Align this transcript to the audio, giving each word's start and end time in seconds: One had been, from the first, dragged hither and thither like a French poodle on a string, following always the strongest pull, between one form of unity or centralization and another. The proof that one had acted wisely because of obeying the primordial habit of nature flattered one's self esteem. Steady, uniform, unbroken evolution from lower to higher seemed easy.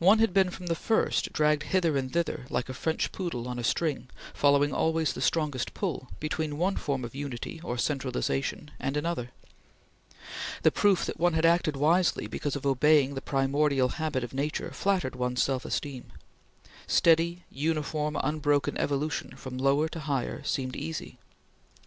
One 0.00 0.18
had 0.18 0.34
been, 0.34 0.50
from 0.50 0.66
the 0.66 0.74
first, 0.74 1.32
dragged 1.32 1.62
hither 1.62 1.96
and 1.96 2.12
thither 2.12 2.44
like 2.50 2.68
a 2.68 2.74
French 2.74 3.10
poodle 3.10 3.48
on 3.48 3.58
a 3.58 3.64
string, 3.64 4.10
following 4.34 4.70
always 4.70 5.14
the 5.14 5.22
strongest 5.22 5.72
pull, 5.72 6.10
between 6.20 6.58
one 6.58 6.76
form 6.76 7.06
of 7.06 7.14
unity 7.14 7.58
or 7.64 7.78
centralization 7.78 8.70
and 8.78 8.98
another. 8.98 9.30
The 10.60 10.70
proof 10.72 11.06
that 11.06 11.18
one 11.18 11.32
had 11.32 11.46
acted 11.46 11.74
wisely 11.78 12.26
because 12.26 12.54
of 12.54 12.66
obeying 12.66 13.14
the 13.14 13.22
primordial 13.22 13.88
habit 13.88 14.22
of 14.22 14.34
nature 14.34 14.72
flattered 14.72 15.16
one's 15.16 15.42
self 15.42 15.64
esteem. 15.64 16.12
Steady, 16.86 17.44
uniform, 17.50 18.18
unbroken 18.22 18.76
evolution 18.76 19.36
from 19.38 19.56
lower 19.56 19.88
to 19.88 20.00
higher 20.00 20.42
seemed 20.44 20.76
easy. 20.76 21.18